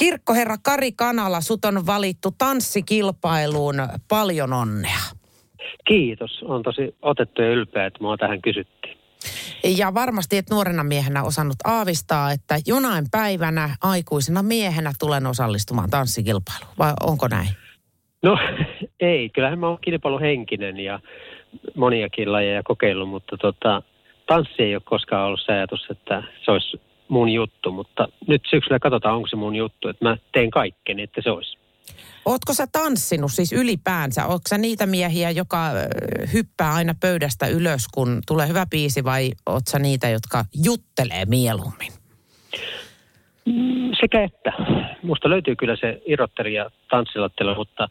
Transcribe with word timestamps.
Kirkkoherra 0.00 0.56
Kari 0.64 0.92
Kanala, 0.92 1.40
sut 1.40 1.64
on 1.64 1.86
valittu 1.86 2.28
tanssikilpailuun. 2.38 3.74
Paljon 4.08 4.52
onnea. 4.52 5.00
Kiitos. 5.86 6.42
On 6.42 6.62
tosi 6.62 6.94
otettu 7.02 7.42
ja 7.42 7.48
ylpeä, 7.48 7.86
että 7.86 7.98
mua 8.02 8.16
tähän 8.16 8.42
kysyttiin. 8.42 8.98
Ja 9.78 9.94
varmasti 9.94 10.36
et 10.36 10.50
nuorena 10.50 10.84
miehenä 10.84 11.22
osannut 11.22 11.56
aavistaa, 11.64 12.32
että 12.32 12.54
jonain 12.66 13.04
päivänä 13.10 13.70
aikuisena 13.82 14.42
miehenä 14.42 14.92
tulen 14.98 15.26
osallistumaan 15.26 15.90
tanssikilpailuun. 15.90 16.74
Vai 16.78 16.92
onko 17.00 17.28
näin? 17.28 17.48
No 18.22 18.38
ei, 19.00 19.28
kyllähän 19.28 19.58
mä 19.58 19.68
oon 19.68 19.78
kilpailuhenkinen 19.80 20.80
ja 20.80 21.00
moniakin 21.76 22.32
lajeja 22.32 22.62
kokeillut, 22.62 23.08
mutta 23.08 23.36
tota, 23.36 23.82
tanssi 24.26 24.62
ei 24.62 24.74
ole 24.74 24.82
koskaan 24.84 25.26
ollut 25.26 25.40
se 25.46 25.52
ajatus, 25.52 25.86
että 25.90 26.22
se 26.44 26.50
olisi 26.50 26.80
mun 27.10 27.28
juttu, 27.28 27.72
mutta 27.72 28.08
nyt 28.26 28.42
syksyllä 28.50 28.78
katsotaan, 28.78 29.16
onko 29.16 29.28
se 29.28 29.36
mun 29.36 29.56
juttu, 29.56 29.88
että 29.88 30.04
mä 30.04 30.16
teen 30.32 30.50
kaikkeni, 30.50 31.02
että 31.02 31.20
se 31.24 31.30
olisi. 31.30 31.58
Ootko 32.24 32.54
sä 32.54 32.66
tanssinut 32.72 33.32
siis 33.32 33.52
ylipäänsä? 33.52 34.26
Ootko 34.26 34.48
sä 34.48 34.58
niitä 34.58 34.86
miehiä, 34.86 35.30
joka 35.30 35.58
hyppää 36.32 36.74
aina 36.74 36.94
pöydästä 37.00 37.46
ylös, 37.46 37.88
kun 37.94 38.20
tulee 38.26 38.48
hyvä 38.48 38.66
biisi, 38.70 39.04
vai 39.04 39.30
oot 39.46 39.62
sä 39.66 39.78
niitä, 39.78 40.08
jotka 40.08 40.44
juttelee 40.64 41.24
mieluummin? 41.24 41.92
Mm, 43.44 43.90
Sekä 44.00 44.24
että. 44.24 44.52
Musta 45.02 45.30
löytyy 45.30 45.56
kyllä 45.56 45.76
se 45.76 46.02
irrottelu 46.06 46.48
ja 46.48 46.70
tanssilattelu, 46.90 47.54
mutta 47.54 47.88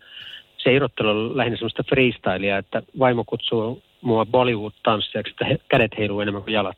se 0.64 0.74
irrottelu 0.74 1.10
on 1.10 1.38
lähinnä 1.38 1.58
semmoista 1.58 1.84
freestylia, 1.84 2.58
että 2.58 2.82
vaimo 3.00 3.24
kutsuu 3.24 3.84
mua 4.02 4.26
Bollywood-tanssijaksi, 4.26 5.32
että 5.32 5.46
kädet 5.70 5.92
heiluu 5.98 6.22
enemmän 6.22 6.44
kuin 6.44 6.54
jalat. 6.54 6.78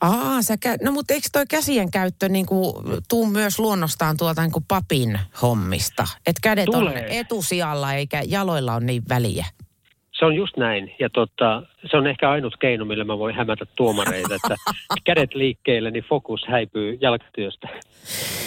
Aa, 0.00 0.42
sä 0.42 0.54
kä- 0.54 0.84
no 0.84 0.92
mutta 0.92 1.14
eikö 1.14 1.28
toi 1.32 1.44
käsien 1.48 1.90
käyttö 1.90 2.28
niin 2.28 2.46
kuin, 2.46 2.74
tuu 3.08 3.26
myös 3.26 3.58
luonnostaan 3.58 4.16
tuolta 4.16 4.42
niin 4.42 4.52
kuin 4.52 4.64
papin 4.68 5.18
hommista? 5.42 6.08
Että 6.26 6.40
kädet 6.42 6.68
on 6.68 6.74
Tulee. 6.74 7.20
etusijalla 7.20 7.94
eikä 7.94 8.22
jaloilla 8.26 8.74
on 8.74 8.86
niin 8.86 9.02
väliä. 9.08 9.46
Se 10.22 10.26
on 10.26 10.34
just 10.34 10.56
näin. 10.56 10.94
Ja 10.98 11.10
tota, 11.10 11.62
se 11.90 11.96
on 11.96 12.06
ehkä 12.06 12.30
ainut 12.30 12.56
keino, 12.60 12.84
millä 12.84 13.04
mä 13.04 13.18
voin 13.18 13.34
hämätä 13.34 13.66
tuomareita, 13.76 14.34
että 14.34 14.56
kädet 15.04 15.34
liikkeelle, 15.34 15.90
niin 15.90 16.04
fokus 16.04 16.40
häipyy 16.48 16.98
jalkatyöstä. 17.00 17.68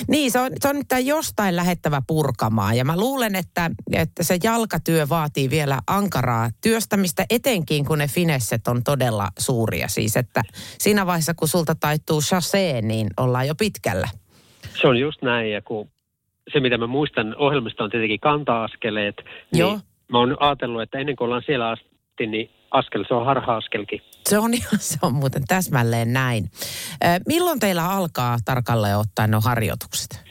Niin, 0.08 0.32
se 0.32 0.40
on, 0.40 0.52
se 0.60 0.70
on 0.70 0.76
nyt 0.76 1.06
jostain 1.06 1.56
lähettävä 1.56 2.02
purkamaan. 2.08 2.78
Ja 2.78 2.86
mä 2.86 3.00
luulen, 3.00 3.36
että, 3.36 3.72
että 3.94 4.24
se 4.24 4.38
jalkatyö 4.44 5.10
vaatii 5.10 5.50
vielä 5.50 5.80
ankaraa 5.88 6.50
työstämistä, 6.64 7.26
etenkin 7.30 7.86
kun 7.86 7.98
ne 7.98 8.08
finesset 8.08 8.68
on 8.68 8.84
todella 8.84 9.28
suuria. 9.40 9.88
Siis 9.88 10.18
että 10.18 10.42
siinä 10.78 11.06
vaiheessa, 11.06 11.34
kun 11.34 11.48
sulta 11.48 11.76
taittuu 11.80 12.20
chassé, 12.20 12.82
niin 12.82 13.08
ollaan 13.18 13.48
jo 13.48 13.56
pitkällä. 13.56 14.08
Se 14.82 14.88
on 14.88 14.98
just 14.98 15.22
näin, 15.22 15.52
ja 15.52 15.62
kun 15.62 15.90
se 16.54 16.60
mitä 16.60 16.78
mä 16.78 16.88
muistan 16.88 17.36
ohjelmista 17.38 17.84
on 17.84 17.90
tietenkin 17.90 18.20
kanta-askeleet, 18.20 19.16
niin 19.52 19.60
Joo. 19.60 19.80
Mä 20.12 20.18
oon 20.20 20.38
ajatellut, 20.40 20.82
että 20.82 20.98
ennen 21.00 21.16
kuin 21.16 21.26
ollaan 21.26 21.44
siellä 21.46 21.70
asti, 21.70 22.28
niin 22.28 22.50
askel, 22.72 23.06
se 23.08 23.14
on 23.14 23.26
harha-askelkin. 23.26 24.02
Se 24.24 24.38
on, 24.38 24.54
ihan- 24.54 24.80
se 24.80 25.00
on 25.02 25.14
muuten 25.14 25.44
täsmälleen 25.48 26.14
näin. 26.14 26.46
Milloin 27.28 27.60
teillä 27.60 27.90
alkaa 27.90 28.38
tarkalleen 28.46 28.98
ottaen 28.98 29.32
nuo 29.32 29.42
harjoitukset? 29.42 30.26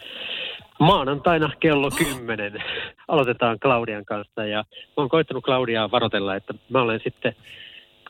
Maanantaina 0.78 1.50
kello 1.60 1.90
10 1.90 2.64
aloitetaan 3.08 3.58
Claudian 3.58 4.04
kanssa 4.04 4.44
ja 4.46 4.58
mä 4.68 4.94
oon 4.96 5.08
koittanut 5.08 5.44
Claudiaa 5.44 5.90
varotella, 5.90 6.36
että 6.36 6.54
mä 6.70 6.82
olen 6.82 7.00
sitten 7.04 7.36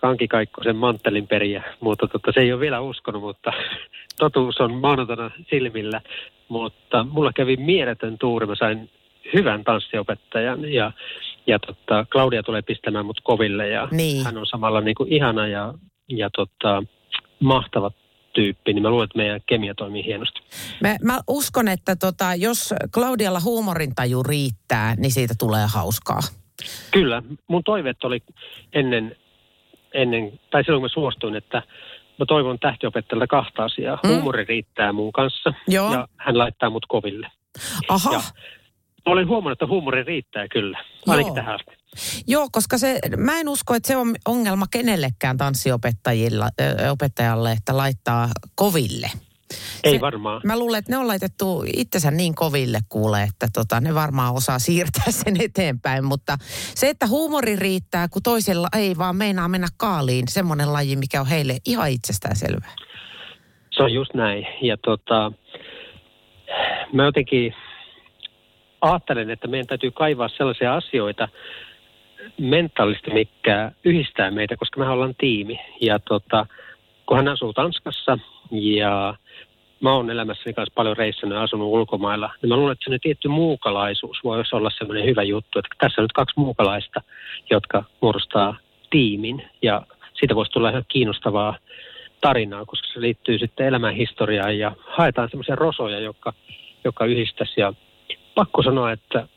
kankikaikkosen 0.01 0.77
manttelin 0.77 1.27
periä, 1.27 1.63
mutta 1.81 2.07
tota, 2.07 2.33
se 2.35 2.41
ei 2.41 2.53
ole 2.53 2.61
vielä 2.61 2.81
uskonut, 2.81 3.23
mutta 3.23 3.53
totuus 4.19 4.61
on 4.61 4.75
maanantaina 4.75 5.31
silmillä. 5.51 6.01
Mutta 6.49 7.05
mulla 7.05 7.33
kävi 7.33 7.57
mieletön 7.57 8.19
tuuri, 8.19 8.47
mä 8.47 8.55
sain 8.55 8.91
hyvän 9.35 9.65
tanssiopettajan 9.65 10.73
ja, 10.73 10.93
ja 11.47 11.59
tota, 11.59 12.07
Claudia 12.11 12.43
tulee 12.43 12.63
pistämään 12.63 13.07
mut 13.07 13.21
koville 13.25 13.69
ja 13.69 13.89
Niin. 13.91 14.25
hän 14.25 14.39
on 14.39 14.47
samalla 14.47 14.81
niin 14.81 14.95
kuin 14.95 15.13
ihana 15.13 15.47
ja, 15.47 15.75
ja 16.09 16.31
tota, 16.31 16.83
mahtava 17.41 17.91
tyyppi, 18.33 18.73
niin 18.73 18.83
mä 18.83 18.91
luulen, 18.91 19.05
että 19.05 19.19
meidän 19.19 19.41
kemia 19.47 19.75
toimii 19.75 20.05
hienosti. 20.05 20.41
Mä, 20.81 20.97
mä 21.03 21.21
uskon, 21.29 21.69
että 21.69 21.97
tota, 21.97 22.35
jos 22.35 22.75
Claudialla 22.93 23.41
huumorintaju 23.41 24.23
riittää, 24.23 24.95
niin 24.97 25.13
siitä 25.13 25.35
tulee 25.39 25.67
hauskaa. 25.75 26.21
Kyllä, 26.91 27.23
mun 27.47 27.65
toiveet 27.65 28.05
oli 28.05 28.23
ennen, 28.73 29.17
ennen 29.95 30.41
tai 30.51 30.65
silloin 30.65 30.81
kun 30.81 30.91
mä 30.91 30.95
suostuin, 30.95 31.37
että 31.37 31.63
mä 32.19 32.27
toivon 32.27 32.59
tähtiopettajalta 32.59 33.27
kahta 33.27 33.65
asiaa. 33.65 33.99
Mm. 34.05 34.11
Huumori 34.11 34.45
riittää 34.45 34.93
mun 34.93 35.13
kanssa 35.13 35.53
Joo. 35.69 35.93
ja 35.93 36.09
hän 36.17 36.39
laittaa 36.39 36.71
mut 36.71 36.87
koville. 36.89 37.31
Aha. 37.89 38.13
Ja 38.13 38.21
olen 39.07 39.29
huomannut, 39.29 39.53
että 39.63 39.67
huumori 39.67 40.03
riittää 40.03 40.49
kyllä, 40.49 40.85
ainakin 41.07 41.27
Joo. 41.29 41.35
tähän 41.35 41.55
asti. 41.55 41.71
Joo, 42.27 42.49
koska 42.53 42.79
se, 42.79 42.99
mä 43.17 43.41
en 43.41 43.49
usko, 43.49 43.75
että 43.75 43.87
se 43.87 43.97
on 43.97 44.15
ongelma 44.27 44.67
kenellekään 44.71 45.37
tanssiopettajilla, 45.37 46.49
ö, 46.61 46.91
opettajalle, 46.91 47.53
että 47.53 47.77
laittaa 47.77 48.29
koville. 48.55 49.11
Ei 49.85 49.95
Se- 49.95 50.01
varmaan. 50.01 50.41
Mä 50.45 50.59
luulen, 50.59 50.79
että 50.79 50.93
ne 50.93 50.99
on 50.99 51.09
laitettu 51.09 51.65
itsensä 51.77 52.11
niin 52.11 52.35
koville 52.35 52.79
kuule, 52.89 53.23
että 53.23 53.47
tota, 53.55 53.81
ne 53.81 53.95
varmaan 53.95 54.35
osaa 54.35 54.59
siirtää 54.59 55.11
sen 55.25 55.35
eteenpäin. 55.41 56.05
Mutta 56.05 56.37
se, 56.75 56.89
että 56.89 57.07
huumori 57.07 57.57
riittää, 57.57 58.09
kun 58.09 58.23
toisella 58.23 58.69
ei 58.77 58.99
vaan 58.99 59.17
meinaa 59.17 59.49
mennä 59.49 59.69
kaaliin, 59.77 60.29
semmoinen 60.29 60.73
laji, 60.73 60.97
mikä 60.97 61.21
on 61.21 61.27
heille 61.27 61.57
ihan 61.67 61.91
itsestään 61.91 62.37
selvää. 62.37 62.75
Se 63.71 63.83
on 63.83 63.93
just 63.93 64.15
näin. 64.15 64.47
Ja 64.63 64.77
tota, 64.77 65.33
mä 66.93 67.05
jotenkin 67.05 67.55
ajattelen, 68.85 69.31
että 69.31 69.49
meidän 69.49 69.67
täytyy 69.67 69.91
kaivaa 69.91 70.29
sellaisia 70.29 70.75
asioita 70.75 71.29
mentaalisesti, 72.39 73.11
mikä 73.11 73.73
yhdistää 73.85 74.31
meitä, 74.31 74.57
koska 74.57 74.81
me 74.81 74.89
ollaan 74.89 75.15
tiimi. 75.19 75.61
Ja 75.81 75.99
tota, 75.99 76.47
kun 77.07 77.17
hän 77.17 77.29
asuu 77.29 77.53
Tanskassa 77.53 78.19
ja 78.51 79.15
mä 79.81 79.93
oon 79.93 80.11
elämässäni 80.11 80.55
kanssa 80.55 80.73
paljon 80.75 80.97
reissannut 80.97 81.37
ja 81.37 81.43
asunut 81.43 81.69
ulkomailla, 81.69 82.31
niin 82.43 82.49
mä 82.49 82.57
luulen, 82.57 82.73
että 82.73 82.85
sellainen 82.85 83.01
tietty 83.01 83.29
muukalaisuus 83.29 84.19
voisi 84.25 84.57
olla 84.57 84.71
semmoinen 84.79 85.05
hyvä 85.05 85.23
juttu. 85.23 85.59
Että 85.59 85.69
tässä 85.79 86.01
on 86.01 86.05
nyt 86.05 86.13
kaksi 86.13 86.41
muukalaista, 86.41 87.01
jotka 87.51 87.85
muodostaa 88.01 88.57
tiimin 88.91 89.43
ja 89.63 89.83
siitä 90.15 90.35
voisi 90.35 90.53
tulla 90.53 90.71
ihan 90.71 90.85
kiinnostavaa 90.89 91.57
tarinaa, 92.21 92.65
koska 92.65 92.89
se 92.93 93.01
liittyy 93.01 93.39
sitten 93.39 93.67
elämän 93.67 93.95
historiaan 93.95 94.59
ja 94.59 94.73
haetaan 94.87 95.29
semmoisia 95.31 95.55
rosoja, 95.55 96.01
jotka, 96.01 96.33
jotka 96.85 97.05
yhdistäisi. 97.05 97.61
Ja 97.61 97.73
pakko 98.35 98.63
sanoa, 98.63 98.93
että 98.93 99.29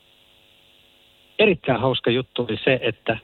erittäin 1.39 1.81
hauska 1.81 2.11
juttu 2.11 2.41
oli 2.49 2.57
se, 2.63 2.79
että 2.81 3.17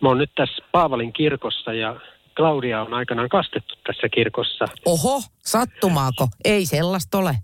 mä 0.00 0.08
oon 0.08 0.18
nyt 0.18 0.30
tässä 0.34 0.64
Paavalin 0.72 1.12
kirkossa 1.12 1.72
ja 1.72 2.00
Claudia 2.36 2.82
on 2.82 2.94
aikanaan 2.94 3.28
kastettu 3.28 3.74
tässä 3.86 4.08
kirkossa. 4.08 4.64
Oho, 4.86 5.22
sattumaako? 5.38 6.28
Ei 6.44 6.66
sellaista 6.66 7.18
ole. 7.18 7.34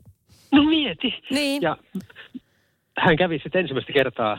No 0.52 0.62
mieti. 0.62 1.14
Niin. 1.30 1.62
Ja 1.62 1.76
hän 2.98 3.16
kävi 3.16 3.38
sitten 3.42 3.60
ensimmäistä 3.60 3.92
kertaa 3.92 4.38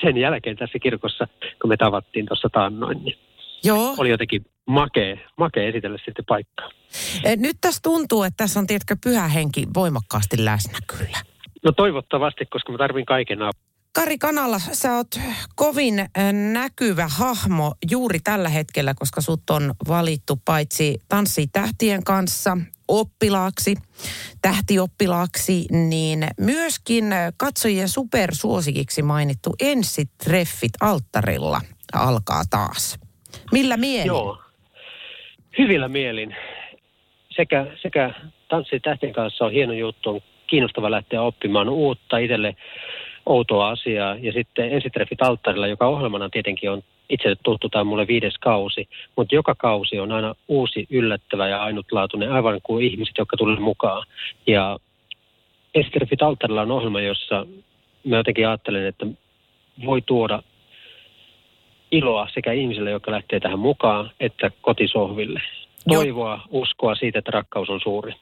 sen 0.00 0.16
jälkeen 0.16 0.56
tässä 0.56 0.78
kirkossa, 0.78 1.28
kun 1.62 1.68
me 1.68 1.76
tavattiin 1.76 2.26
tuossa 2.26 2.48
taannoin. 2.52 3.04
Niin 3.04 3.18
Joo. 3.64 3.94
oli 3.98 4.10
jotenkin 4.10 4.46
makea, 4.66 5.16
makea 5.38 5.68
esitellä 5.68 5.98
sitten 6.04 6.24
paikkaa. 6.28 6.68
Eh, 7.24 7.36
Nyt 7.36 7.56
tässä 7.60 7.80
tuntuu, 7.82 8.22
että 8.22 8.36
tässä 8.36 8.60
on, 8.60 8.66
tiedätkö, 8.66 8.96
pyhä 9.04 9.28
henki 9.28 9.66
voimakkaasti 9.74 10.44
läsnä 10.44 10.78
kyllä. 10.86 11.18
No 11.64 11.72
toivottavasti, 11.72 12.46
koska 12.46 12.72
mä 12.72 12.78
tarvin 12.78 13.06
kaiken 13.06 13.42
apua. 13.42 13.66
Kari 13.94 14.18
Kanala, 14.18 14.58
sä 14.58 14.96
oot 14.96 15.06
kovin 15.54 15.94
näkyvä 16.52 17.08
hahmo 17.18 17.74
juuri 17.90 18.18
tällä 18.24 18.48
hetkellä, 18.48 18.94
koska 18.94 19.20
sut 19.20 19.50
on 19.50 19.74
valittu 19.88 20.40
paitsi 20.44 21.02
Tanssii 21.08 21.46
tähtien 21.46 22.04
kanssa 22.04 22.56
oppilaaksi, 22.88 23.74
tähtioppilaaksi, 24.42 25.66
niin 25.70 26.26
myöskin 26.40 27.04
katsojien 27.36 27.88
supersuosikiksi 27.88 29.02
mainittu 29.02 29.54
Ensitreffit 29.60 30.72
alttarilla 30.80 31.60
alkaa 31.94 32.42
taas. 32.50 32.98
Millä 33.52 33.76
mielin? 33.76 34.06
Joo. 34.06 34.38
Hyvillä 35.58 35.88
mielin. 35.88 36.36
Sekä, 37.36 37.66
sekä 37.82 38.14
Tanssi 38.48 38.80
tähtien 38.80 39.12
kanssa 39.12 39.44
on 39.44 39.52
hieno 39.52 39.72
juttu, 39.72 40.22
kiinnostava 40.46 40.90
lähteä 40.90 41.22
oppimaan 41.22 41.68
uutta 41.68 42.18
itselle 42.18 42.56
outoa 43.26 43.68
asiaa. 43.68 44.16
Ja 44.20 44.32
sitten 44.32 44.72
ensitreffit 44.72 45.22
alttarilla, 45.22 45.66
joka 45.66 45.86
ohjelmana 45.86 46.28
tietenkin 46.28 46.70
on 46.70 46.82
itselle 47.08 47.36
tuttu, 47.42 47.68
tämä 47.68 47.80
on 47.80 47.86
mulle 47.86 48.06
viides 48.06 48.34
kausi, 48.40 48.88
mutta 49.16 49.34
joka 49.34 49.54
kausi 49.54 49.98
on 49.98 50.12
aina 50.12 50.34
uusi, 50.48 50.86
yllättävä 50.90 51.48
ja 51.48 51.62
ainutlaatuinen, 51.62 52.32
aivan 52.32 52.60
kuin 52.62 52.86
ihmiset, 52.86 53.14
jotka 53.18 53.36
tulee 53.36 53.60
mukaan. 53.60 54.06
Ja 54.46 54.78
ensitreffit 55.74 56.22
alttarilla 56.22 56.62
on 56.62 56.70
ohjelma, 56.70 57.00
jossa 57.00 57.46
mä 58.04 58.16
jotenkin 58.16 58.48
ajattelen, 58.48 58.86
että 58.86 59.06
voi 59.86 60.02
tuoda 60.02 60.42
iloa 61.90 62.28
sekä 62.34 62.52
ihmisille, 62.52 62.90
jotka 62.90 63.10
lähtee 63.10 63.40
tähän 63.40 63.58
mukaan, 63.58 64.10
että 64.20 64.50
kotisohville. 64.60 65.42
Toivoa, 65.88 66.40
uskoa 66.50 66.94
siitä, 66.94 67.18
että 67.18 67.30
rakkaus 67.30 67.70
on 67.70 67.80
suuri. 67.80 68.12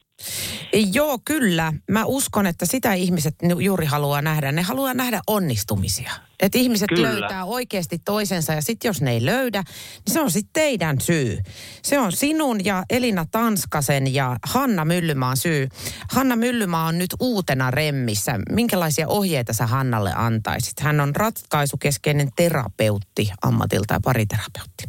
Joo, 0.93 1.19
kyllä. 1.25 1.73
Mä 1.91 2.05
uskon, 2.05 2.47
että 2.47 2.67
sitä 2.67 2.95
ihmiset 2.95 3.35
juuri 3.61 3.87
haluaa 3.87 4.23
nähdä. 4.23 4.53
Ne 4.53 4.63
haluaa 4.63 4.95
nähdä 4.95 5.21
onnistumisia. 5.27 6.13
Että 6.41 6.59
ihmiset 6.59 6.89
Kyllä. 6.89 7.09
löytää 7.09 7.45
oikeasti 7.45 7.99
toisensa 8.05 8.53
ja 8.53 8.63
sitten 8.63 8.89
jos 8.89 9.03
ne 9.03 9.11
ei 9.11 9.25
löydä, 9.27 9.63
niin 10.07 10.15
se 10.15 10.21
on 10.21 10.31
sitten 10.31 10.53
teidän 10.53 11.01
syy. 11.01 11.39
Se 11.83 11.99
on 11.99 12.13
sinun 12.13 12.65
ja 12.65 12.83
Elina 12.91 13.27
Tanskasen 13.31 14.15
ja 14.15 14.37
Hanna 14.47 14.85
Myllymaan 14.85 15.37
syy. 15.37 15.69
Hanna 16.13 16.37
Myllymaa 16.37 16.87
on 16.87 16.99
nyt 16.99 17.11
uutena 17.21 17.71
remmissä. 17.71 18.39
Minkälaisia 18.51 19.09
ohjeita 19.09 19.53
sä 19.53 19.67
Hannalle 19.67 20.13
antaisit? 20.17 20.81
Hän 20.81 21.01
on 21.01 21.17
ratkaisukeskeinen 21.17 22.29
terapeutti 22.37 23.31
ammatilta 23.43 23.95
ja 23.95 24.01
pariterapeutti. 24.05 24.85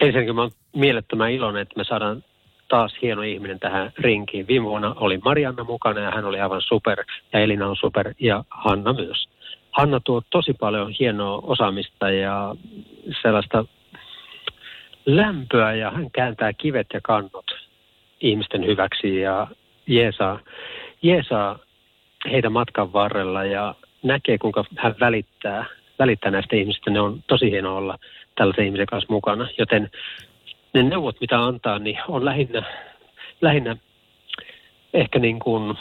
Ensinnäkin 0.00 0.34
mä 0.34 0.42
oon 0.42 0.50
mielettömän 0.76 1.32
iloinen, 1.32 1.62
että 1.62 1.74
me 1.76 1.84
saadaan 1.84 2.24
taas 2.68 2.94
hieno 3.02 3.22
ihminen 3.22 3.60
tähän 3.60 3.92
rinkiin. 3.98 4.46
Viime 4.46 4.66
vuonna 4.66 4.94
oli 5.00 5.18
Marianna 5.24 5.64
mukana 5.64 6.00
ja 6.00 6.10
hän 6.10 6.24
oli 6.24 6.40
aivan 6.40 6.62
super 6.62 7.04
ja 7.32 7.40
Elina 7.40 7.68
on 7.68 7.76
super 7.76 8.14
ja 8.20 8.44
Hanna 8.50 8.92
myös. 8.92 9.28
Hanna 9.70 10.00
tuo 10.00 10.22
tosi 10.30 10.54
paljon 10.54 10.90
hienoa 10.90 11.40
osaamista 11.42 12.10
ja 12.10 12.54
sellaista 13.22 13.64
lämpöä 15.06 15.74
ja 15.74 15.90
hän 15.90 16.10
kääntää 16.10 16.52
kivet 16.52 16.86
ja 16.94 17.00
kannot 17.02 17.46
ihmisten 18.20 18.66
hyväksi 18.66 19.20
ja 19.20 19.46
jeesaa, 19.86 20.40
jeesaa 21.02 21.58
heidän 22.30 22.52
matkan 22.52 22.92
varrella 22.92 23.44
ja 23.44 23.74
näkee, 24.02 24.38
kuinka 24.38 24.64
hän 24.76 24.94
välittää, 25.00 25.64
välittää 25.98 26.30
näistä 26.30 26.56
ihmistä. 26.56 26.90
Ne 26.90 27.00
on 27.00 27.22
tosi 27.26 27.50
hienoa 27.50 27.78
olla 27.78 27.98
tällaisen 28.34 28.64
ihmisen 28.64 28.86
kanssa 28.86 29.12
mukana, 29.12 29.48
joten 29.58 29.90
ne 30.74 30.82
neuvot, 30.82 31.20
mitä 31.20 31.44
antaa, 31.44 31.78
niin 31.78 31.98
on 32.08 32.24
lähinnä, 32.24 32.62
lähinnä 33.40 33.76
ehkä 34.94 35.18
niin 35.18 35.38
kuin 35.38 35.78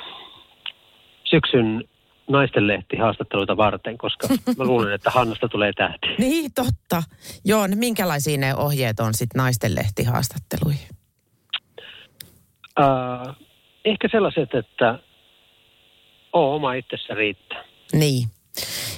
syksyn 1.24 1.84
naistenlehti 2.30 2.98
haastatteluita 2.98 3.58
varten, 3.58 3.98
koska 3.98 4.28
mä 4.58 4.64
luulen, 4.64 4.94
että 4.94 5.12
Hannasta 5.12 5.48
tulee 5.48 5.74
tähti. 5.74 6.08
Niin, 6.18 6.52
totta. 6.56 7.04
Joo, 7.46 7.68
niin 7.68 7.80
minkälaisia 7.80 8.38
ne 8.38 8.56
ohjeet 8.56 9.00
on 9.00 9.14
sitten 9.14 9.40
naistenlehti 9.40 10.04
haastatteluihin? 10.04 10.88
Uh, 12.80 13.48
ehkä 13.86 14.08
sellaiset, 14.12 14.56
että 14.56 15.00
oo 16.34 16.56
oma 16.56 16.74
itsessä 16.74 17.14
riittää. 17.14 17.64
Niin. 17.94 18.28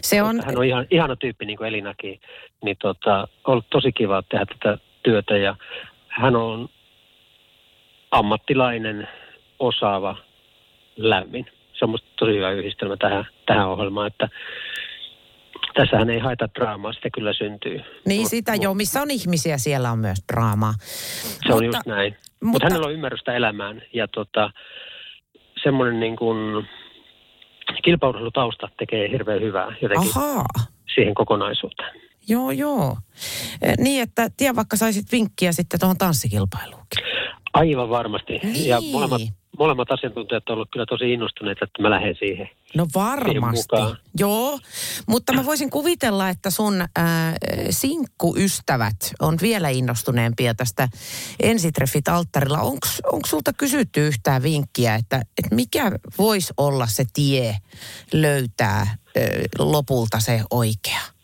Se 0.02 0.24
on... 0.24 0.44
Hän 0.46 0.58
on 0.58 0.66
ihan, 0.66 0.88
ihana 0.92 1.16
tyyppi, 1.16 1.46
niin 1.46 1.58
kuin 1.58 1.68
Elinakin. 1.68 2.20
Niin 2.64 2.78
tota, 2.82 3.28
ollut 3.48 3.70
tosi 3.70 3.92
kiva 3.92 4.24
tehdä 4.30 4.46
tätä 4.46 4.78
työtä 5.10 5.38
ja 5.38 5.56
hän 6.08 6.36
on 6.36 6.70
ammattilainen, 8.12 9.08
osaava, 9.60 10.18
lämmin. 10.98 11.46
Se 11.74 11.86
on 11.86 11.98
tosi 12.20 12.32
hyvä 12.32 12.52
yhdistelmä 12.52 12.98
tähän, 12.98 13.26
tähän 13.46 13.68
ohjelmaan, 13.68 14.08
että 14.08 14.30
tässähän 15.74 16.10
ei 16.10 16.20
haeta 16.20 16.50
draamaa, 16.56 16.94
sitä 16.94 17.10
kyllä 17.14 17.34
syntyy. 17.34 17.82
Niin 18.06 18.22
mut, 18.22 18.30
sitä 18.30 18.52
mut, 18.52 18.64
joo, 18.64 18.74
missä 18.74 19.02
on 19.02 19.12
ihmisiä, 19.12 19.58
siellä 19.58 19.92
on 19.92 20.00
myös 20.00 20.18
draamaa. 20.34 20.74
Se 20.74 21.38
mutta, 21.38 21.56
on 21.56 21.66
just 21.66 21.86
näin. 21.86 22.14
Mutta 22.14 22.46
Mut 22.46 22.64
hänellä 22.64 22.88
on 22.88 22.94
ymmärrystä 22.94 23.34
elämään 23.34 23.82
ja 23.94 24.08
tota, 24.08 24.52
semmoinen 25.64 26.00
niin 26.00 26.16
kuin 26.16 26.68
kilpailutausta 27.84 28.70
tekee 28.78 29.10
hirveän 29.12 29.42
hyvää 29.42 29.76
jotenkin 29.82 30.12
Ahaa. 30.18 30.46
siihen 30.96 31.14
kokonaisuuteen. 31.14 32.09
Joo, 32.30 32.52
joo. 32.52 32.98
Eh, 33.62 33.78
niin, 33.78 34.02
että 34.04 34.30
tiedä 34.38 34.56
vaikka 34.56 34.78
saisit 34.78 35.12
vinkkiä 35.12 35.52
sitten 35.52 35.80
tuohon 35.80 35.98
tanssikilpailuunkin. 35.98 37.04
Aivan 37.54 37.90
varmasti. 37.90 38.34
Niin. 38.34 38.68
Ja 38.68 38.82
molemmat, 38.82 39.22
molemmat 39.60 39.92
asiantuntijat 39.92 40.50
ovat 40.50 40.58
olleet 40.58 40.70
kyllä 40.74 40.86
tosi 40.86 41.14
innostuneita, 41.14 41.66
että 41.66 41.82
mä 41.82 41.90
lähden 41.90 42.16
siihen. 42.20 42.50
No 42.76 42.88
varmasti. 42.96 43.76
Joo, 44.20 44.60
mutta 45.08 45.34
mä 45.34 45.46
voisin 45.46 45.70
kuvitella, 45.70 46.30
että 46.30 46.50
sun 46.50 46.82
äh, 46.82 46.88
sinkkuystävät 47.70 48.96
on 49.20 49.38
vielä 49.42 49.70
innostuneempia 49.70 50.56
tästä 50.56 50.88
ensitreffit 51.40 52.08
alttarilla. 52.08 52.60
Onko 52.60 53.28
sulta 53.28 53.54
kysytty 53.54 54.08
yhtään 54.08 54.44
vinkkiä, 54.44 54.96
että, 54.96 55.22
että 55.38 55.56
mikä 55.56 55.92
voisi 56.18 56.54
olla 56.58 56.88
se 56.88 57.06
tie 57.14 57.56
löytää 58.14 58.82
äh, 58.82 58.98
lopulta 59.60 60.20
se 60.20 60.42
oikea? 60.52 61.19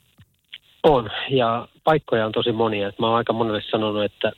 On, 0.85 1.09
ja 1.29 1.67
paikkoja 1.83 2.25
on 2.25 2.31
tosi 2.31 2.51
monia. 2.51 2.91
Mä 2.99 3.07
oon 3.07 3.15
aika 3.15 3.33
monelle 3.33 3.61
sanonut, 3.71 4.03
että 4.03 4.31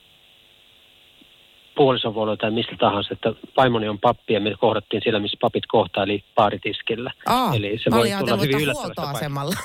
puolison 1.75 2.15
voi 2.15 2.23
olla 2.23 2.37
tai 2.37 2.51
mistä 2.51 2.75
tahansa, 2.79 3.13
että 3.13 3.33
vaimoni 3.57 3.89
on 3.89 3.99
pappi 3.99 4.33
ja 4.33 4.39
me 4.39 4.55
kohdattiin 4.59 5.01
siellä, 5.03 5.19
missä 5.19 5.37
papit 5.41 5.63
kohtaa, 5.67 6.03
eli 6.03 6.23
baaritiskillä. 6.35 7.11
Aa, 7.25 7.53
eli 7.55 7.77
se 7.83 7.91
voi 7.91 8.09
tulla 8.19 8.37
hyvin 8.37 8.73
huoltoasemalla. 8.73 9.55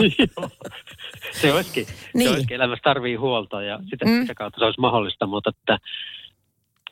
se 1.40 1.52
olisikin, 1.54 1.86
niin. 2.14 2.28
se 2.28 2.30
olisikin, 2.30 2.54
elämässä 2.54 2.82
tarvii 2.82 3.14
huolta 3.14 3.62
ja 3.62 3.78
sitä, 3.90 4.04
mm. 4.04 4.20
sitä 4.20 4.34
kautta 4.34 4.58
se 4.58 4.64
olisi 4.64 4.80
mahdollista, 4.80 5.26
mutta 5.26 5.50
että 5.50 5.78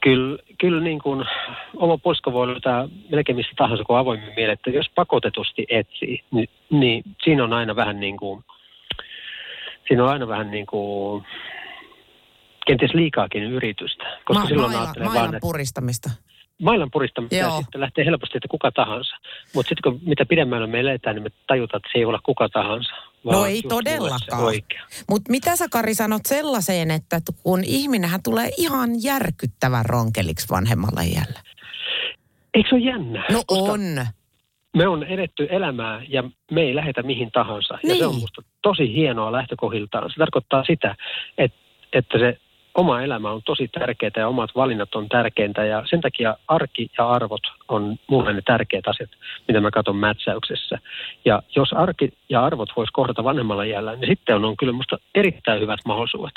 kyllä, 0.01 0.39
kyllä 0.59 0.81
niin 0.81 0.99
kuin 0.99 1.25
oma 1.77 1.99
puolisko 1.99 2.33
voi 2.33 2.47
löytää 2.47 2.89
melkein 3.11 3.37
mistä 3.37 3.53
tahansa 3.57 3.85
kuin 3.85 3.99
avoimin 3.99 4.33
mieleen, 4.37 4.53
että 4.55 4.71
jos 4.71 4.91
pakotetusti 4.95 5.67
etsii, 5.69 6.25
niin, 6.31 6.49
niin 6.71 7.03
siinä 7.25 7.45
on 7.45 7.53
aina 7.53 7.77
vähän 7.77 8.01
niin 8.01 8.17
kuin– 8.17 8.45
siinä 9.89 10.05
on 10.05 10.11
aina 10.11 10.29
vähän 10.29 10.51
niin 10.51 10.67
kuin 10.67 11.25
kenties 12.67 12.95
liikaakin 12.95 13.43
yritystä. 13.43 14.05
Koska 14.25 14.43
Ma- 14.43 14.49
silloin 14.49 14.73
maila, 14.73 14.93
mailan 14.99 15.15
vaan, 15.15 15.39
puristamista. 15.41 16.11
Mailan 16.63 16.91
puristamista 16.93 17.37
ja 17.37 17.51
sitten 17.51 17.81
lähtee 17.81 18.05
helposti, 18.05 18.39
että 18.39 18.49
kuka 18.49 18.73
tahansa. 18.73 19.17
Mutta 19.55 19.69
sitten 19.69 19.93
kun 19.93 20.01
mitä 20.07 20.27
pidemmällä 20.27 20.67
me 20.67 20.81
eletään, 20.81 21.17
niin 21.17 21.23
me 21.23 21.31
tajutaan, 21.47 21.79
että 21.79 21.89
se 21.93 21.99
ei 21.99 22.05
ole 22.05 22.19
kuka 22.23 22.49
tahansa. 22.49 22.95
No 23.25 23.45
ei 23.45 23.63
todellakaan. 23.63 24.55
Mutta 25.11 25.31
mitä 25.31 25.57
sä 25.57 25.67
Kari 25.71 25.95
sanot 25.95 26.23
sellaiseen, 26.27 26.91
että 26.91 27.21
kun 27.43 27.65
ihminenhän 27.65 28.21
tulee 28.25 28.51
ihan 28.57 28.91
järkyttävän 29.03 29.85
ronkeliksi 29.85 30.49
vanhemmalla 30.51 31.01
iällä? 31.01 31.41
Eikö 32.55 32.69
se 32.69 32.75
ole 32.75 32.85
jännä? 32.85 33.25
No 33.31 33.43
on 33.49 33.81
me 34.77 34.89
on 34.89 35.05
edetty 35.05 35.47
elämää 35.51 36.03
ja 36.09 36.23
me 36.51 36.61
ei 36.61 36.75
lähetä 36.75 37.03
mihin 37.03 37.31
tahansa. 37.31 37.79
Niin. 37.83 37.89
Ja 37.89 37.97
se 37.97 38.07
on 38.07 38.15
musta 38.15 38.43
niin. 38.43 38.56
Tosi 38.69 38.95
hienoa 38.95 39.33
lähtökohdiltaan. 39.33 40.11
Se 40.11 40.17
tarkoittaa 40.19 40.65
sitä, 40.65 40.97
että, 41.39 41.59
että 41.93 42.19
se 42.19 42.39
oma 42.75 43.03
elämä 43.03 43.31
on 43.31 43.43
tosi 43.43 43.69
tärkeää 43.69 44.17
ja 44.17 44.29
omat 44.29 44.51
valinnat 44.57 44.95
on 44.95 45.09
tärkeintä. 45.09 45.65
Ja 45.65 45.83
sen 45.91 46.01
takia 46.01 46.37
arki 46.49 46.91
ja 46.99 47.11
arvot 47.11 47.41
on 47.69 47.97
mulle 48.07 48.33
ne 48.33 48.43
tärkeät 48.43 48.89
asiat, 48.89 49.11
mitä 49.49 49.61
mä 49.61 49.71
katson 49.71 49.97
mätsäyksessä. 49.97 50.79
Ja 51.25 51.43
jos 51.57 51.73
arki 51.73 52.13
ja 52.29 52.45
arvot 52.45 52.69
vois 52.77 52.91
kohdata 52.93 53.25
vanhemmalla 53.25 53.63
iällä, 53.63 53.97
niin 53.97 54.11
sitten 54.11 54.37
on, 54.37 54.45
on 54.45 54.57
kyllä 54.57 54.73
musta 54.73 54.99
erittäin 55.15 55.61
hyvät 55.61 55.81
mahdollisuudet. 55.85 56.35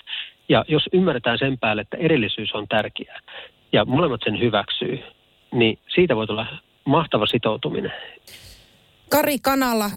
Ja 0.50 0.65
jos 0.68 0.84
ymmärretään 0.94 1.38
sen 1.38 1.58
päälle, 1.58 1.82
että 1.82 1.98
erillisyys 1.98 2.53
on 2.53 2.68
tärkeää 2.68 3.20
ja 3.72 3.86
molemmat 3.86 4.22
sen 4.24 4.39
hyväksyy, 4.39 5.00
niin 5.51 5.80
siitä 5.96 6.15
voi 6.15 6.27
tulla 6.27 6.46
mahtava 6.86 7.25
sitoutuminen. 7.25 7.94
Kari 9.12 9.39
Kanala, 9.39 9.89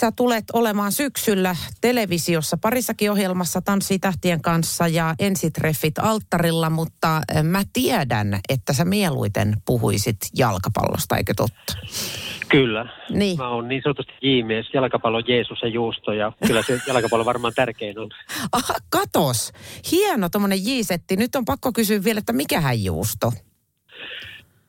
sä 0.00 0.12
tulet 0.16 0.44
olemaan 0.52 0.92
syksyllä 0.92 1.56
televisiossa 1.80 2.56
parissakin 2.62 3.10
ohjelmassa 3.10 3.60
Tanssii 3.60 3.98
tähtien 3.98 4.42
kanssa 4.42 4.88
ja 4.88 5.14
ensitreffit 5.18 5.98
alttarilla, 5.98 6.70
mutta 6.70 7.20
eh, 7.34 7.42
mä 7.42 7.62
tiedän, 7.72 8.40
että 8.48 8.72
sä 8.72 8.84
mieluiten 8.84 9.56
puhuisit 9.66 10.16
jalkapallosta, 10.36 11.16
eikö 11.16 11.34
totta? 11.36 11.74
Kyllä. 12.48 12.86
Niin. 13.10 13.38
Mä 13.38 13.48
oon 13.48 13.68
niin 13.68 13.82
sanotusti 13.82 14.12
jiimies, 14.22 14.74
jalkapallo 14.74 15.22
Jeesus 15.28 15.62
ja 15.62 15.68
juusto 15.68 16.12
ja 16.12 16.32
kyllä 16.46 16.62
se 16.62 16.80
jalkapallo 16.86 17.24
varmaan 17.24 17.52
tärkein 17.56 17.98
on. 17.98 18.10
Aha, 18.52 18.74
katos. 18.90 19.52
Hieno 19.92 20.28
tuommoinen 20.28 20.64
jiisetti. 20.64 21.16
Nyt 21.16 21.34
on 21.34 21.44
pakko 21.44 21.72
kysyä 21.72 22.04
vielä, 22.04 22.18
että 22.18 22.32
mikähän 22.32 22.84
juusto? 22.84 23.32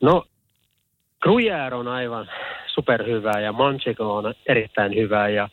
No 0.02 0.26
Gruyère 1.26 1.74
on 1.74 1.88
aivan 1.88 2.28
superhyvää 2.74 3.40
ja 3.40 3.52
Manchego 3.52 4.16
on 4.16 4.34
erittäin 4.46 4.96
hyvää 4.96 5.30
ja 5.30 5.50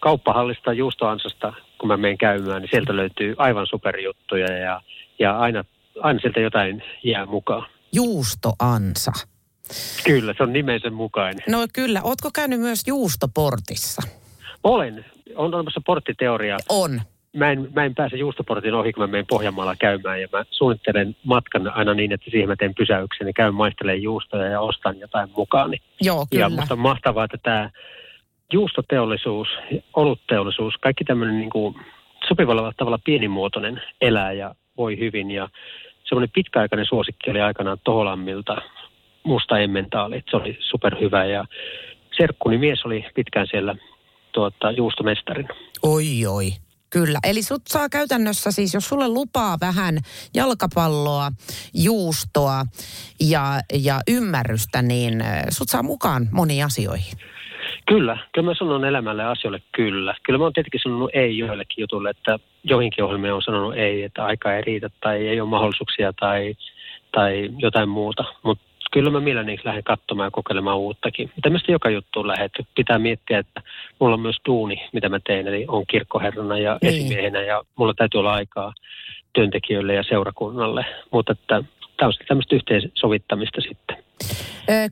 kauppahallista 0.00 0.72
juustoansasta, 0.72 1.52
kun 1.78 1.88
mä 1.88 1.96
menen 1.96 2.18
käymään, 2.18 2.62
niin 2.62 2.70
sieltä 2.70 2.96
löytyy 2.96 3.34
aivan 3.38 3.66
superjuttuja 3.66 4.52
ja, 4.56 4.82
ja 5.18 5.38
aina, 5.38 5.64
aina 6.02 6.20
sieltä 6.20 6.40
jotain 6.40 6.82
jää 7.04 7.26
mukaan. 7.26 7.66
Juustoansa. 7.92 9.12
Kyllä, 10.04 10.34
se 10.36 10.42
on 10.42 10.52
nimensä 10.52 10.90
mukainen. 10.90 11.42
No 11.48 11.66
kyllä. 11.74 12.00
Ootko 12.04 12.30
käynyt 12.34 12.60
myös 12.60 12.82
juustoportissa? 12.86 14.02
Olen. 14.64 15.04
On 15.36 15.54
olemassa 15.54 15.80
porttiteoria. 15.86 16.56
On 16.68 17.00
mä 17.36 17.50
en, 17.50 17.68
mä 17.74 17.84
en 17.84 17.94
pääse 17.94 18.16
juustoportin 18.16 18.74
ohi, 18.74 18.92
kun 18.92 19.02
mä 19.02 19.06
menen 19.06 19.26
Pohjanmaalla 19.26 19.76
käymään 19.76 20.20
ja 20.20 20.28
mä 20.32 20.44
suunnittelen 20.50 21.16
matkan 21.24 21.68
aina 21.68 21.94
niin, 21.94 22.12
että 22.12 22.30
siihen 22.30 22.48
mä 22.48 22.56
teen 22.56 22.74
pysäyksen 22.74 23.26
ja 23.26 23.32
käyn 23.32 23.54
maistelemaan 23.54 24.02
juustoja 24.02 24.46
ja 24.46 24.60
ostan 24.60 24.98
jotain 24.98 25.28
mukaan. 25.36 25.70
Joo, 26.00 26.26
kyllä. 26.30 26.44
Ja 26.44 26.48
musta 26.48 26.74
on 26.74 26.80
mahtavaa, 26.80 27.24
että 27.24 27.38
tämä 27.42 27.70
juustoteollisuus, 28.52 29.48
olutteollisuus, 29.94 30.74
kaikki 30.80 31.04
tämmöinen 31.04 31.38
niin 31.38 31.50
kuin 31.50 31.74
sopivalla 32.28 32.72
tavalla 32.76 32.98
pienimuotoinen 33.04 33.82
elää 34.00 34.32
ja 34.32 34.54
voi 34.76 34.98
hyvin 34.98 35.30
ja 35.30 35.48
semmoinen 36.04 36.30
pitkäaikainen 36.34 36.86
suosikki 36.86 37.30
oli 37.30 37.40
aikanaan 37.40 37.78
Toholammilta 37.84 38.56
musta 39.22 39.58
emmentaali. 39.58 40.22
Se 40.30 40.36
oli 40.36 40.58
superhyvä 40.60 41.24
ja 41.24 41.44
serkkuni 42.16 42.58
mies 42.58 42.84
oli 42.84 43.04
pitkään 43.14 43.46
siellä 43.50 43.76
tuota, 44.32 44.70
juustomestarina. 44.70 45.54
Oi, 45.82 46.26
oi. 46.26 46.50
Kyllä, 46.90 47.18
eli 47.24 47.42
sut 47.42 47.62
saa 47.68 47.88
käytännössä 47.88 48.50
siis, 48.50 48.74
jos 48.74 48.88
sulle 48.88 49.08
lupaa 49.08 49.56
vähän 49.60 49.98
jalkapalloa, 50.34 51.30
juustoa 51.74 52.64
ja, 53.20 53.60
ja 53.74 54.00
ymmärrystä, 54.08 54.82
niin 54.82 55.24
sut 55.50 55.68
saa 55.68 55.82
mukaan 55.82 56.28
moniin 56.32 56.64
asioihin. 56.64 57.18
Kyllä, 57.88 58.18
kyllä 58.32 58.50
mä 58.50 58.54
sanon 58.54 58.84
elämälle 58.84 59.24
asioille 59.24 59.62
kyllä. 59.72 60.14
Kyllä 60.22 60.38
mä 60.38 60.44
oon 60.44 60.52
tietenkin 60.52 60.80
sanonut 60.82 61.10
ei 61.12 61.38
joillekin 61.38 61.82
jutulle, 61.82 62.10
että 62.10 62.38
joihinkin 62.64 63.04
ohjelmiin 63.04 63.32
on 63.32 63.42
sanonut 63.42 63.74
ei, 63.74 64.02
että 64.02 64.24
aika 64.24 64.54
ei 64.54 64.62
riitä 64.62 64.90
tai 65.00 65.28
ei 65.28 65.40
ole 65.40 65.50
mahdollisuuksia 65.50 66.12
tai, 66.12 66.54
tai 67.12 67.50
jotain 67.58 67.88
muuta. 67.88 68.24
Mutta 68.42 68.64
kyllä 68.90 69.10
mä 69.10 69.20
mielelläni 69.20 69.58
lähden 69.64 69.84
katsomaan 69.84 70.26
ja 70.26 70.30
kokeilemaan 70.30 70.78
uuttakin. 70.78 71.32
Tämmöistä 71.42 71.72
joka 71.72 71.90
juttu 71.90 72.26
lähdet. 72.26 72.52
Pitää 72.76 72.98
miettiä, 72.98 73.38
että 73.38 73.62
mulla 74.00 74.14
on 74.14 74.20
myös 74.20 74.36
duuni, 74.46 74.88
mitä 74.92 75.08
mä 75.08 75.20
teen, 75.26 75.48
eli 75.48 75.64
on 75.68 75.86
kirkkoherrana 75.86 76.58
ja 76.58 76.78
niin. 76.82 76.94
esimiehenä 76.94 77.42
ja 77.42 77.62
mulla 77.76 77.94
täytyy 77.94 78.20
olla 78.20 78.32
aikaa 78.32 78.72
työntekijöille 79.32 79.94
ja 79.94 80.02
seurakunnalle. 80.02 80.84
Mutta 81.10 81.32
että 81.32 81.62
tämä 81.96 82.08
on 82.08 82.12
tämmöistä 82.28 82.56
yhteensovittamista 82.56 83.60
sitten. 83.60 83.96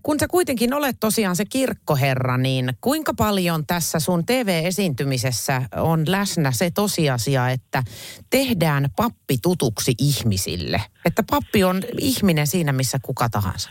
Kun 0.02 0.18
sä 0.20 0.28
kuitenkin 0.28 0.74
olet 0.74 0.96
tosiaan 1.00 1.36
se 1.36 1.44
kirkkoherra, 1.44 2.36
niin 2.36 2.68
kuinka 2.80 3.14
paljon 3.14 3.66
tässä 3.66 4.00
sun 4.00 4.26
TV-esiintymisessä 4.26 5.62
on 5.76 6.04
läsnä 6.08 6.52
se 6.52 6.70
tosiasia, 6.70 7.50
että 7.50 7.82
tehdään 8.30 8.88
pappi 8.96 9.36
tutuksi 9.42 9.92
ihmisille? 9.98 10.82
Että 11.04 11.22
pappi 11.30 11.64
on 11.64 11.82
ihminen 12.00 12.46
siinä, 12.46 12.72
missä 12.72 12.98
kuka 13.02 13.28
tahansa. 13.28 13.70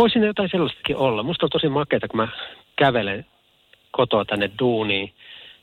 Voisin 0.00 0.22
jotain 0.22 0.48
sellaistakin 0.50 0.96
olla. 0.96 1.22
Musta 1.22 1.46
on 1.46 1.50
tosi 1.50 1.68
makeata, 1.68 2.08
kun 2.08 2.16
mä 2.16 2.28
kävelen 2.76 3.26
kotoa 3.90 4.24
tänne 4.24 4.50
duuniin 4.58 5.12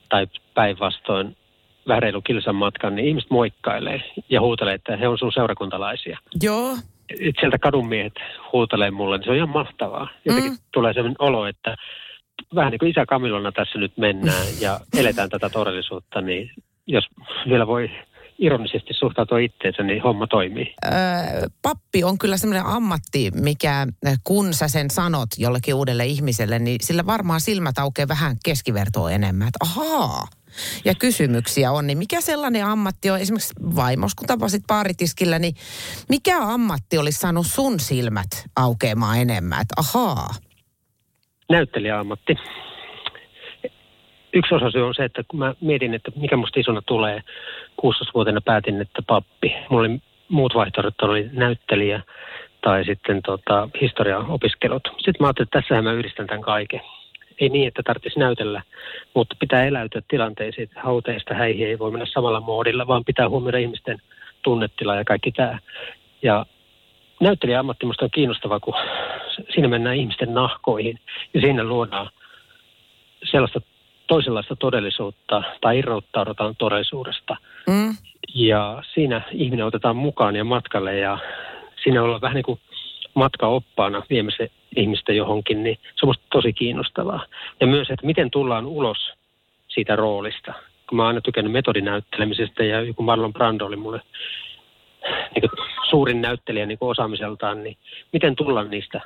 tai 0.08 0.26
päinvastoin 0.54 1.36
vähän 1.88 2.02
reilu 2.02 2.22
kilsan 2.22 2.54
matkan, 2.54 2.94
niin 2.94 3.08
ihmiset 3.08 3.30
moikkailee 3.30 4.02
ja 4.28 4.40
huutelee, 4.40 4.74
että 4.74 4.96
he 4.96 5.08
on 5.08 5.18
sun 5.18 5.32
seurakuntalaisia. 5.32 6.18
Joo. 6.42 6.76
Sieltä 7.40 7.58
kadunmiehet 7.58 8.12
huutelee 8.52 8.90
mulle, 8.90 9.16
niin 9.16 9.24
se 9.24 9.30
on 9.30 9.36
ihan 9.36 9.48
mahtavaa. 9.48 10.08
Jotenkin 10.24 10.52
mm. 10.52 10.58
tulee 10.72 10.92
sellainen 10.92 11.16
olo, 11.18 11.46
että 11.46 11.76
vähän 12.54 12.70
niin 12.70 12.78
kuin 12.78 12.90
isä 12.90 13.06
Kamilona 13.06 13.52
tässä 13.52 13.78
nyt 13.78 13.92
mennään 13.96 14.46
ja 14.60 14.80
eletään 14.98 15.28
tätä 15.28 15.50
todellisuutta, 15.50 16.20
niin 16.20 16.50
jos 16.86 17.04
vielä 17.48 17.66
voi 17.66 17.90
ironisesti 18.38 18.94
suhtautua 18.94 19.38
itseensä, 19.38 19.82
niin 19.82 20.02
homma 20.02 20.26
toimii. 20.26 20.74
Öö, 20.84 20.92
pappi 21.62 22.04
on 22.04 22.18
kyllä 22.18 22.36
semmoinen 22.36 22.66
ammatti, 22.66 23.30
mikä 23.34 23.86
kun 24.24 24.54
sä 24.54 24.68
sen 24.68 24.90
sanot 24.90 25.28
jollekin 25.38 25.74
uudelle 25.74 26.06
ihmiselle, 26.06 26.58
niin 26.58 26.78
sillä 26.82 27.06
varmaan 27.06 27.40
silmät 27.40 27.78
aukeaa 27.78 28.08
vähän 28.08 28.36
keskivertoa 28.44 29.10
enemmän. 29.10 29.48
Että 29.48 29.58
ahaa, 29.60 30.26
ja 30.84 30.94
kysymyksiä 30.94 31.72
on, 31.72 31.86
niin 31.86 31.98
mikä 31.98 32.20
sellainen 32.20 32.64
ammatti 32.64 33.10
on, 33.10 33.20
esimerkiksi 33.20 33.54
vaimos, 33.76 34.14
kun 34.14 34.26
tapasit 34.26 34.62
paaritiskillä, 34.66 35.38
niin 35.38 35.54
mikä 36.08 36.42
ammatti 36.42 36.98
olisi 36.98 37.18
saanut 37.18 37.46
sun 37.46 37.80
silmät 37.80 38.30
aukeamaan 38.56 39.18
enemmän, 39.18 39.60
että 39.60 39.74
ahaa? 39.76 40.34
Näyttelijäammatti. 41.50 42.34
Yksi 44.32 44.54
osa 44.54 44.70
syy 44.70 44.86
on 44.86 44.94
se, 44.94 45.04
että 45.04 45.22
kun 45.28 45.38
mä 45.38 45.54
mietin, 45.60 45.94
että 45.94 46.10
mikä 46.16 46.36
musta 46.36 46.60
isona 46.60 46.82
tulee, 46.86 47.22
16-vuotiaana 47.82 48.40
päätin, 48.40 48.80
että 48.80 49.02
pappi. 49.06 49.54
Mulla 49.70 49.88
oli 49.88 49.98
muut 50.28 50.54
vaihtoehdot, 50.54 51.02
oli 51.02 51.30
näyttelijä 51.32 52.02
tai 52.60 52.84
sitten 52.84 53.22
tota, 53.22 53.68
historiaopiskelut. 53.80 54.88
Sitten 54.96 55.14
mä 55.20 55.26
ajattelin, 55.26 55.46
että 55.46 55.60
tässähän 55.60 55.84
mä 55.84 55.92
yhdistän 55.92 56.26
tämän 56.26 56.42
kaiken 56.42 56.80
ei 57.40 57.48
niin, 57.48 57.68
että 57.68 57.82
tarvitsisi 57.82 58.18
näytellä, 58.18 58.62
mutta 59.14 59.36
pitää 59.40 59.64
eläytyä 59.64 60.02
tilanteisiin. 60.08 60.70
Hauteista 60.76 61.34
häihin 61.34 61.68
ei 61.68 61.78
voi 61.78 61.90
mennä 61.90 62.06
samalla 62.06 62.40
moodilla, 62.40 62.86
vaan 62.86 63.04
pitää 63.04 63.28
huomioida 63.28 63.58
ihmisten 63.58 63.98
tunnetila 64.42 64.94
ja 64.94 65.04
kaikki 65.04 65.32
tämä. 65.32 65.58
Ja 66.22 66.46
näyttelijä 67.20 67.60
ammatti 67.60 67.86
minusta 67.86 68.04
on 68.04 68.10
kiinnostava, 68.10 68.60
kun 68.60 68.74
siinä 69.54 69.68
mennään 69.68 69.96
ihmisten 69.96 70.34
nahkoihin 70.34 71.00
ja 71.34 71.40
siinä 71.40 71.64
luodaan 71.64 72.10
sellaista 73.30 73.60
toisenlaista 74.08 74.56
todellisuutta 74.56 75.42
tai 75.60 75.78
irrottaudutaan 75.78 76.56
todellisuudesta. 76.56 77.36
Mm. 77.66 77.96
Ja 78.34 78.82
siinä 78.94 79.22
ihminen 79.32 79.66
otetaan 79.66 79.96
mukaan 79.96 80.36
ja 80.36 80.44
matkalle 80.44 80.98
ja 80.98 81.18
siinä 81.82 82.02
ollaan 82.02 82.20
vähän 82.20 82.34
niin 82.34 82.44
kuin 82.44 82.60
matkaoppaana 83.14 84.02
viemässä 84.10 84.48
ihmistä 84.76 85.12
johonkin, 85.12 85.62
niin 85.62 85.78
se 86.00 86.06
on 86.06 86.14
tosi 86.32 86.52
kiinnostavaa. 86.52 87.26
Ja 87.60 87.66
myös, 87.66 87.90
että 87.90 88.06
miten 88.06 88.30
tullaan 88.30 88.66
ulos 88.66 88.98
siitä 89.68 89.96
roolista. 89.96 90.52
Kun 90.88 90.96
mä 90.96 91.02
oon 91.02 91.08
aina 91.08 91.20
tykännyt 91.20 91.52
metodinäyttelemisestä 91.52 92.64
ja 92.64 92.80
joku 92.80 93.02
Marlon 93.02 93.32
Brando 93.32 93.66
oli 93.66 93.76
mulle 93.76 94.00
niin 95.34 95.50
suurin 95.90 96.22
näyttelijä 96.22 96.66
niin 96.66 96.78
osaamiseltaan, 96.80 97.62
niin 97.64 97.76
miten 98.12 98.36
tulla 98.36 98.64
niistä 98.64 99.00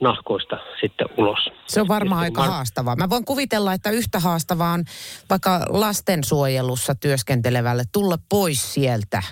nahkoista 0.00 0.58
sitten 0.80 1.08
ulos. 1.16 1.50
Se 1.66 1.80
on 1.80 1.88
varmaan 1.88 2.20
aika 2.20 2.40
var... 2.40 2.50
haastavaa. 2.50 2.96
Mä 2.96 3.10
voin 3.10 3.24
kuvitella, 3.24 3.72
että 3.72 3.90
yhtä 3.90 4.20
haastavaa 4.20 4.72
on 4.72 4.84
vaikka 5.30 5.60
lastensuojelussa 5.68 6.94
työskentelevälle 6.94 7.82
tulla 7.92 8.16
pois 8.28 8.74
sieltä 8.74 9.22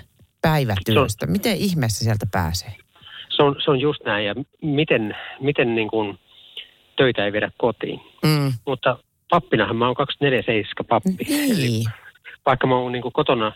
päivätyöstä. 0.41 1.25
On... 1.25 1.31
Miten 1.31 1.55
ihmeessä 1.57 2.03
sieltä 2.03 2.25
pääsee? 2.31 2.75
se 3.35 3.43
on, 3.43 3.55
se 3.63 3.71
on 3.71 3.79
just 3.79 4.03
näin. 4.05 4.25
Ja 4.25 4.35
miten, 4.61 5.15
miten 5.39 5.75
niin 5.75 5.87
kuin 5.87 6.19
töitä 6.95 7.25
ei 7.25 7.33
vedä 7.33 7.51
kotiin. 7.57 8.01
Mm. 8.23 8.53
Mutta 8.65 8.97
pappinahan 9.29 9.75
mä 9.75 9.87
oon 9.87 9.95
24-7 10.81 10.85
pappi. 10.89 11.09
Niin. 11.09 11.51
Eli 11.51 11.83
vaikka 12.45 12.67
mä 12.67 12.75
oon 12.75 12.91
niin 12.91 13.01
kuin 13.01 13.13
kotona, 13.13 13.51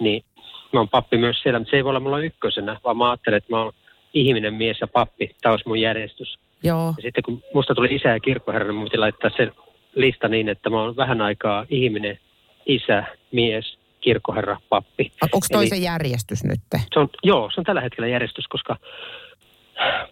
niin 0.00 0.24
mä 0.72 0.80
oon 0.80 0.88
pappi 0.88 1.16
myös 1.16 1.36
siellä. 1.42 1.58
Mutta 1.58 1.70
se 1.70 1.76
ei 1.76 1.84
voi 1.84 1.90
olla 1.90 2.00
mulla 2.00 2.20
ykkösenä, 2.20 2.80
vaan 2.84 2.96
mä 2.96 3.10
ajattelen, 3.10 3.36
että 3.36 3.52
mä 3.52 3.62
oon 3.62 3.72
ihminen, 4.14 4.54
mies 4.54 4.80
ja 4.80 4.86
pappi. 4.86 5.36
Tämä 5.40 5.52
olisi 5.52 5.68
mun 5.68 5.80
järjestys. 5.80 6.38
Joo. 6.62 6.94
Ja 6.96 7.02
sitten 7.02 7.24
kun 7.24 7.42
musta 7.54 7.74
tuli 7.74 7.94
isä 7.94 8.08
ja 8.08 8.20
kirkkoherra, 8.20 8.72
niin 8.72 8.84
piti 8.84 8.98
laittaa 8.98 9.30
se 9.36 9.52
lista 9.94 10.28
niin, 10.28 10.48
että 10.48 10.70
mä 10.70 10.82
oon 10.82 10.96
vähän 10.96 11.20
aikaa 11.20 11.66
ihminen, 11.70 12.18
isä, 12.66 13.04
mies, 13.32 13.78
kirkkoherra, 14.00 14.56
pappi. 14.68 15.12
Onko 15.22 15.46
toi 15.52 15.62
Eli, 15.62 15.68
se 15.68 15.76
järjestys 15.76 16.44
nyt? 16.44 16.60
Se 16.92 17.00
on, 17.00 17.08
joo, 17.22 17.50
se 17.54 17.60
on 17.60 17.64
tällä 17.64 17.80
hetkellä 17.80 18.08
järjestys, 18.08 18.46
koska 18.48 18.76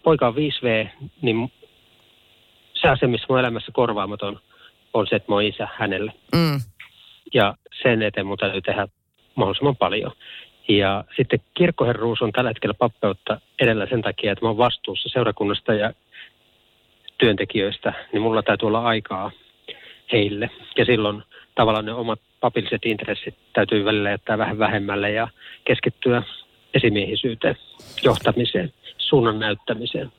poika 0.03 0.27
on 0.27 0.35
5V, 0.35 0.87
niin 1.21 1.51
se 2.73 2.87
asia, 2.87 3.07
missä 3.07 3.25
mun 3.29 3.39
elämässä 3.39 3.71
korvaamaton 3.71 4.39
on 4.93 5.07
se, 5.07 5.15
että 5.15 5.31
mä 5.31 5.35
oon 5.35 5.43
isä 5.43 5.67
hänelle. 5.75 6.13
Mm. 6.35 6.61
Ja 7.33 7.55
sen 7.83 8.01
eteen 8.01 8.27
mun 8.27 8.37
täytyy 8.37 8.61
tehdä 8.61 8.87
mahdollisimman 9.35 9.75
paljon. 9.75 10.11
Ja 10.67 11.03
sitten 11.17 11.39
kirkkoherruus 11.53 12.21
on 12.21 12.31
tällä 12.31 12.49
hetkellä 12.49 12.73
pappeutta 12.73 13.41
edellä 13.59 13.87
sen 13.89 14.01
takia, 14.01 14.31
että 14.31 14.45
mä 14.45 14.49
oon 14.49 14.57
vastuussa 14.57 15.09
seurakunnasta 15.09 15.73
ja 15.73 15.93
työntekijöistä, 17.17 17.93
niin 18.13 18.21
mulla 18.21 18.43
täytyy 18.43 18.67
olla 18.67 18.83
aikaa 18.83 19.31
heille. 20.11 20.49
Ja 20.77 20.85
silloin 20.85 21.23
tavallaan 21.55 21.85
ne 21.85 21.93
omat 21.93 22.19
papilliset 22.39 22.85
intressit 22.85 23.35
täytyy 23.53 23.85
välillä 23.85 24.09
jättää 24.09 24.37
vähän 24.37 24.59
vähemmälle 24.59 25.11
ja 25.11 25.27
keskittyä 25.65 26.23
esimiehisyyteen, 26.73 27.57
johtamiseen, 28.03 28.73
suunnan 28.97 29.39
näyttämiseen. 29.39 30.11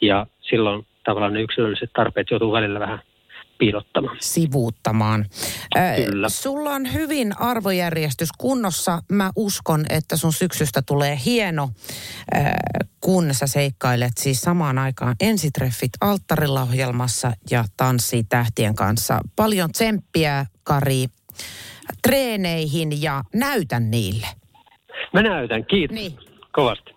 Ja 0.00 0.26
silloin 0.40 0.86
tavallaan 1.04 1.32
ne 1.32 1.42
yksilölliset 1.42 1.90
tarpeet 1.92 2.30
joutuu 2.30 2.52
välillä 2.52 2.80
vähän 2.80 2.98
piilottamaan. 3.58 4.16
Sivuuttamaan. 4.20 5.26
Kyllä. 6.06 6.26
Äh, 6.26 6.32
sulla 6.32 6.70
on 6.70 6.92
hyvin 6.92 7.40
arvojärjestys 7.40 8.28
kunnossa. 8.38 9.02
Mä 9.12 9.30
uskon, 9.36 9.84
että 9.88 10.16
sun 10.16 10.32
syksystä 10.32 10.82
tulee 10.82 11.18
hieno, 11.24 11.70
äh, 12.36 12.52
kun 13.00 13.34
sä 13.34 13.46
seikkailet 13.46 14.12
siis 14.18 14.40
samaan 14.40 14.78
aikaan 14.78 15.16
ensitreffit 15.20 15.92
alttarilla 16.00 16.62
ohjelmassa 16.62 17.32
ja 17.50 17.64
tanssii 17.76 18.24
tähtien 18.24 18.74
kanssa. 18.74 19.20
Paljon 19.36 19.72
tsemppiä, 19.72 20.46
Kari, 20.62 21.06
treeneihin 22.02 23.02
ja 23.02 23.24
näytän 23.34 23.90
niille. 23.90 24.26
Mä 25.12 25.22
näytän, 25.22 25.64
kiitos. 25.64 25.94
Niin. 25.94 26.18
Kovasti. 26.52 26.90